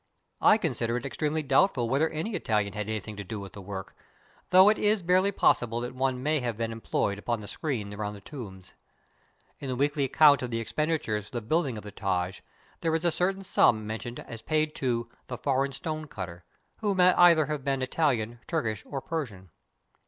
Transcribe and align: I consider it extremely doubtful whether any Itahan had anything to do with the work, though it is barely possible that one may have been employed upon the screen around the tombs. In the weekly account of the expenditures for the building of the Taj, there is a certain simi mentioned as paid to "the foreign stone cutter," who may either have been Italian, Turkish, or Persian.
I 0.41 0.57
consider 0.57 0.97
it 0.97 1.05
extremely 1.05 1.43
doubtful 1.43 1.87
whether 1.87 2.09
any 2.09 2.33
Itahan 2.33 2.73
had 2.73 2.89
anything 2.89 3.15
to 3.17 3.23
do 3.23 3.39
with 3.39 3.53
the 3.53 3.61
work, 3.61 3.95
though 4.49 4.67
it 4.67 4.79
is 4.79 5.03
barely 5.03 5.31
possible 5.31 5.79
that 5.81 5.93
one 5.93 6.23
may 6.23 6.39
have 6.39 6.57
been 6.57 6.71
employed 6.71 7.19
upon 7.19 7.39
the 7.39 7.47
screen 7.47 7.93
around 7.93 8.15
the 8.15 8.19
tombs. 8.21 8.73
In 9.59 9.67
the 9.69 9.75
weekly 9.75 10.03
account 10.03 10.41
of 10.41 10.49
the 10.49 10.59
expenditures 10.59 11.25
for 11.29 11.33
the 11.35 11.41
building 11.41 11.77
of 11.77 11.83
the 11.83 11.91
Taj, 11.91 12.39
there 12.79 12.95
is 12.95 13.05
a 13.05 13.11
certain 13.11 13.43
simi 13.43 13.73
mentioned 13.81 14.19
as 14.21 14.41
paid 14.41 14.73
to 14.77 15.07
"the 15.27 15.37
foreign 15.37 15.71
stone 15.71 16.07
cutter," 16.07 16.45
who 16.77 16.95
may 16.95 17.11
either 17.13 17.45
have 17.45 17.63
been 17.63 17.83
Italian, 17.83 18.39
Turkish, 18.47 18.81
or 18.87 19.01
Persian. 19.01 19.51